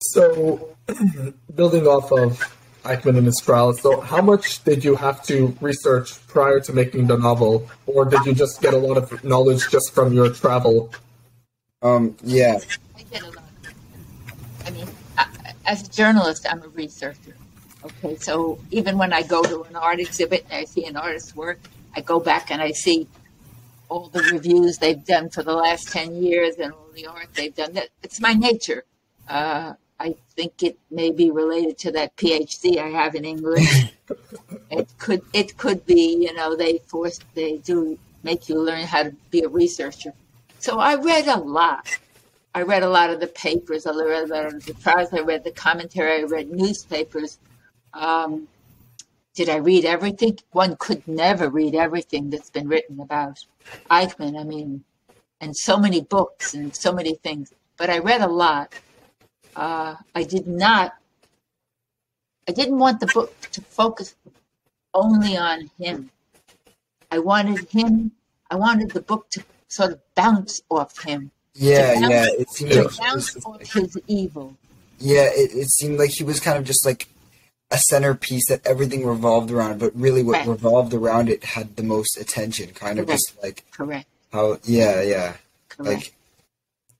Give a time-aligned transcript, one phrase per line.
[0.00, 0.76] So,
[1.54, 2.38] building off of
[2.84, 7.06] Eichmann and his trial, so how much did you have to research prior to making
[7.06, 10.92] the novel, or did you just get a lot of knowledge just from your travel?
[11.82, 12.58] Um, yeah.
[12.96, 13.44] I get a lot.
[14.66, 14.86] I mean,
[15.16, 15.26] I,
[15.64, 17.34] as a journalist, I'm a researcher.
[17.84, 21.34] Okay, so even when I go to an art exhibit and I see an artist's
[21.34, 21.60] work,
[21.94, 23.08] I go back and I see
[23.88, 27.54] all the reviews they've done for the last 10 years and all the art they've
[27.54, 27.74] done.
[27.74, 28.84] That It's my nature.
[29.28, 33.92] Uh, I think it may be related to that PhD I have in English.
[34.70, 39.04] it could it could be, you know, they force they do make you learn how
[39.04, 40.12] to be a researcher.
[40.58, 41.98] So I read a lot.
[42.54, 43.86] I read a lot of the papers.
[43.86, 45.12] I read a lot of the trials.
[45.12, 46.20] I read the commentary.
[46.20, 47.38] I read newspapers.
[47.92, 48.48] Um,
[49.34, 50.38] did I read everything?
[50.52, 53.44] One could never read everything that's been written about
[53.90, 54.40] Eichmann.
[54.40, 54.84] I mean,
[55.40, 57.52] and so many books and so many things.
[57.76, 58.72] But I read a lot.
[59.56, 60.94] Uh, I did not.
[62.48, 64.14] I didn't want the book to focus
[64.94, 66.10] only on him.
[67.10, 68.12] I wanted him.
[68.50, 71.30] I wanted the book to sort of bounce off him.
[71.54, 72.26] Yeah, bounce, yeah.
[72.38, 74.56] It seemed to like, bounce off his evil.
[74.98, 77.08] yeah, it, it seemed like he was kind of just like
[77.70, 82.16] a centerpiece that everything revolved around, but really what revolved around it had the most
[82.18, 82.72] attention.
[82.74, 83.22] Kind of Correct.
[83.22, 84.06] just like Correct.
[84.32, 85.36] how, yeah, yeah.
[85.68, 86.04] Correct.
[86.04, 86.12] Like,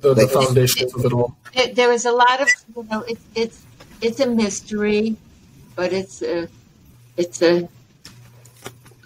[0.00, 1.36] The, the Like- foundations of it all.
[1.54, 3.58] it, there is a lot of you know it, it's
[4.00, 5.16] it's a mystery
[5.76, 6.48] but it's a
[7.16, 7.68] it's a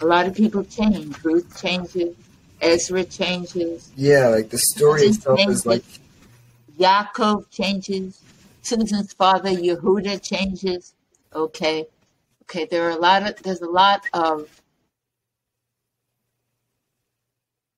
[0.00, 1.22] a lot of people change.
[1.24, 2.14] Ruth changes
[2.60, 3.90] ezra changes.
[3.96, 5.84] Yeah, like the story Susan itself is like,
[6.78, 8.20] yaakov changes.
[8.62, 10.94] Susan's father yehuda changes.
[11.34, 11.86] Okay.
[12.42, 14.48] Okay there are a lot of there's a lot of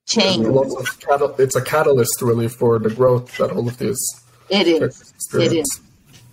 [0.06, 3.98] change Lots of catal- it's a catalyst really for the growth that all of these
[4.48, 5.68] it is characters it experience.
[5.76, 5.80] is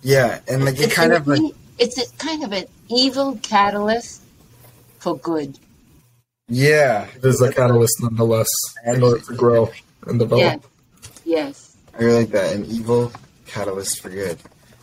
[0.02, 1.40] yeah, and like it it's kind an of like,
[1.78, 4.22] it's a kind of an evil catalyst
[4.98, 5.58] for good
[6.48, 8.50] yeah, It is a catalyst nonetheless
[8.84, 9.70] in order to grow
[10.06, 10.62] and develop.
[10.62, 11.22] Yes.
[11.24, 11.76] Yes.
[11.98, 12.54] I really like that.
[12.54, 13.10] An evil
[13.46, 14.38] catalyst for good.